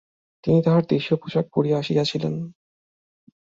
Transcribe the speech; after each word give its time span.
তিনি 0.43 0.59
তাঁহার 0.61 0.83
দেশীয় 0.85 1.17
পোষাক 1.17 1.45
পরিয়া 1.53 1.77
আসিয়াছিলেন। 1.79 2.33